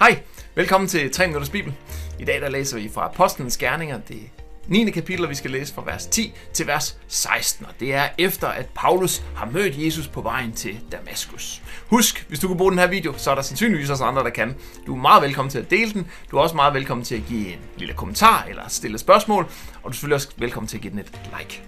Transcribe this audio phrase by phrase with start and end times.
[0.00, 0.22] Hej,
[0.54, 1.74] velkommen til 3 Minutters Bibel.
[2.18, 4.20] I dag der læser vi fra Apostlenes Gerninger, det
[4.66, 4.90] 9.
[4.90, 7.66] kapitel, og vi skal læse fra vers 10 til vers 16.
[7.66, 11.62] Og det er efter, at Paulus har mødt Jesus på vejen til Damaskus.
[11.86, 14.30] Husk, hvis du kan bruge den her video, så er der sandsynligvis også andre, der
[14.30, 14.56] kan.
[14.86, 16.06] Du er meget velkommen til at dele den.
[16.30, 19.44] Du er også meget velkommen til at give en lille kommentar eller stille spørgsmål.
[19.44, 21.62] Og du er selvfølgelig også velkommen til at give den et like.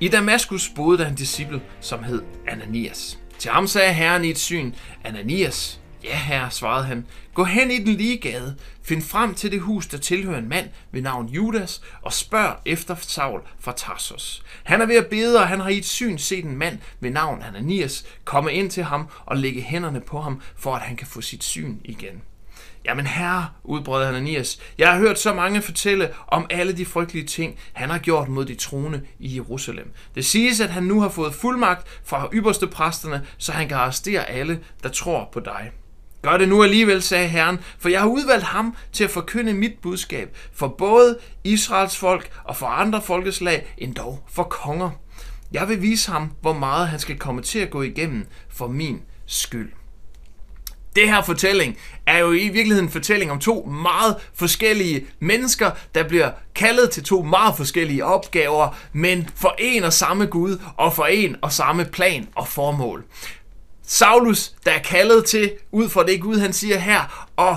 [0.00, 3.18] I Damaskus boede der en disciple, som hed Ananias.
[3.38, 4.72] Til ham sagde Herren i et syn,
[5.04, 9.60] Ananias, ja herre, svarede han, gå hen i den lige gade, find frem til det
[9.60, 14.42] hus, der tilhører en mand ved navn Judas, og spørg efter Saul fra Tarsus.
[14.64, 17.10] Han er ved at bede, og han har i et syn set en mand ved
[17.10, 21.06] navn Ananias komme ind til ham og lægge hænderne på ham, for at han kan
[21.06, 22.22] få sit syn igen.
[22.84, 27.58] Jamen herre, udbrød Ananias, jeg har hørt så mange fortælle om alle de frygtelige ting,
[27.72, 29.92] han har gjort mod de troende i Jerusalem.
[30.14, 34.30] Det siges, at han nu har fået fuldmagt fra ypperste præsterne, så han kan arrestere
[34.30, 35.70] alle, der tror på dig.
[36.22, 39.78] Gør det nu alligevel, sagde Herren, for jeg har udvalgt ham til at forkynde mit
[39.82, 44.90] budskab for både Israels folk og for andre folkeslag, endog for konger.
[45.52, 49.02] Jeg vil vise ham, hvor meget han skal komme til at gå igennem for min
[49.26, 49.77] skyld.
[50.98, 56.08] Det her fortælling er jo i virkeligheden en fortælling om to meget forskellige mennesker, der
[56.08, 61.04] bliver kaldet til to meget forskellige opgaver, men for en og samme Gud og for
[61.04, 63.04] en og samme plan og formål.
[63.86, 67.56] Saulus, der er kaldet til, ud fra det Gud han siger her, og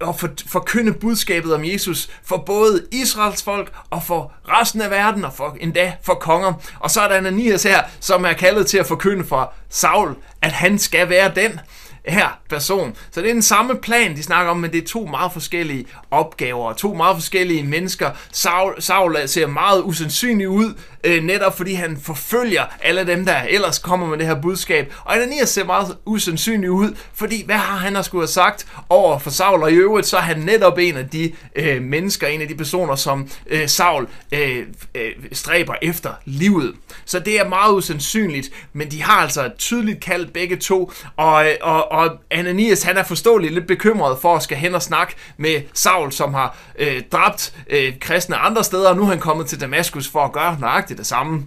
[0.00, 5.24] og for, forkynde budskabet om Jesus for både Israels folk og for resten af verden
[5.24, 6.52] og for endda for konger.
[6.80, 10.52] Og så er der Ananias her, som er kaldet til at forkynde for Saul, at
[10.52, 11.60] han skal være den,
[12.06, 12.96] her person.
[13.10, 15.86] Så det er den samme plan, de snakker om, men det er to meget forskellige
[16.10, 18.10] opgaver, to meget forskellige mennesker.
[18.32, 23.78] Saul, Saul ser meget usandsynlig ud, øh, netop fordi han forfølger alle dem, der ellers
[23.78, 24.94] kommer med det her budskab.
[25.04, 29.18] Og Ananias ser meget usandsynlig ud, fordi hvad har han at skulle have sagt over
[29.18, 29.62] for Saul?
[29.62, 32.54] Og i øvrigt, så er han netop en af de øh, mennesker, en af de
[32.54, 36.74] personer, som øh, Saul øh, øh, stræber efter livet.
[37.04, 41.46] Så det er meget usandsynligt, men de har altså et tydeligt kald begge to, og,
[41.46, 45.14] øh, og, og Ananias, han er forståeligt lidt bekymret for at skal hen og snakke
[45.36, 49.46] med Saul, som har øh, dræbt øh, kristne andre steder, og nu er han kommet
[49.46, 51.44] til Damaskus for at gøre nøjagtigt det samme.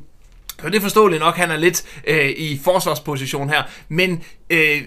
[0.61, 4.81] Så det er forståeligt nok, han er lidt øh, i forsvarsposition her, men øh,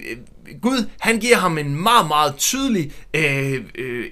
[0.61, 4.05] Gud, han giver ham en meget, meget tydelig øh, øh,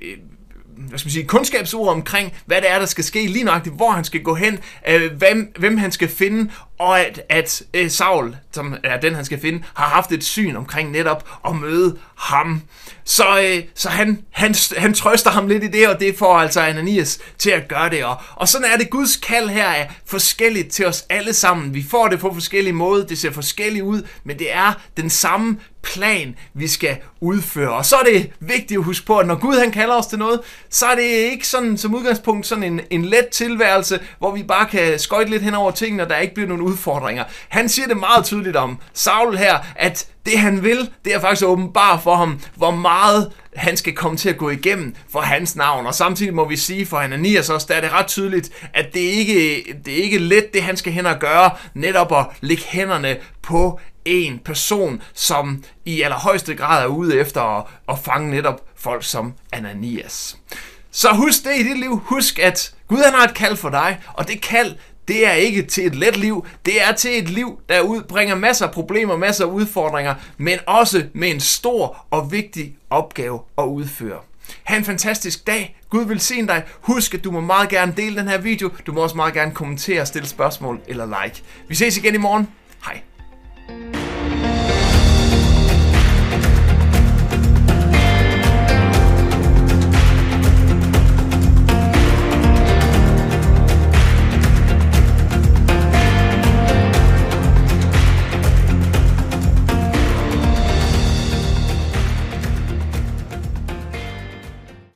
[0.77, 3.91] hvad skal man sige, kundskabsord omkring, hvad det er, der skal ske lige nøjagtigt, hvor
[3.91, 4.59] han skal gå hen,
[4.89, 9.25] øh, hvem, hvem han skal finde, og at, at øh, Saul, som er den, han
[9.25, 12.61] skal finde, har haft et syn omkring netop at møde ham.
[13.07, 16.61] Så, øh, så han, han, han trøster ham lidt i det, og det får altså
[16.61, 18.05] Ananias til at gøre det.
[18.05, 21.73] Og, og sådan er det, Guds kald her er forskelligt til os alle sammen.
[21.73, 25.57] Vi får det på forskellige måder, det ser forskelligt ud, men det er den samme
[25.83, 27.73] plan, vi skal udføre.
[27.73, 30.19] Og så er det vigtigt at huske på, at når Gud han kalder os til
[30.19, 30.39] noget,
[30.69, 34.65] så er det ikke sådan som udgangspunkt sådan en, en let tilværelse, hvor vi bare
[34.65, 37.23] kan skøjte lidt hen over tingene, og der ikke bliver nogen udfordringer.
[37.49, 41.45] Han siger det meget tydeligt om Saul her, at det han vil, det er faktisk
[41.45, 45.85] åbenbart for ham, hvor meget han skal komme til at gå igennem for hans navn.
[45.85, 48.99] Og samtidig må vi sige for Ananias også, der er det ret tydeligt, at det
[48.99, 53.17] ikke det er ikke let, det han skal hen og gøre, netop at lægge hænderne
[53.41, 59.03] på en person, som i allerhøjeste grad er ude efter at, at fange netop folk
[59.03, 60.37] som Ananias.
[60.91, 62.01] Så husk det i dit liv.
[62.05, 64.75] Husk, at Gud han har et kald for dig, og det kald,
[65.07, 68.65] det er ikke til et let liv, det er til et liv, der udbringer masser
[68.65, 74.19] af problemer, masser af udfordringer, men også med en stor og vigtig opgave at udføre.
[74.63, 75.77] Ha' en fantastisk dag.
[75.89, 76.63] Gud vil se dig.
[76.81, 78.69] Husk, at du må meget gerne dele den her video.
[78.85, 81.43] Du må også meget gerne kommentere, stille spørgsmål eller like.
[81.67, 82.47] Vi ses igen i morgen.
[82.85, 83.01] Hej.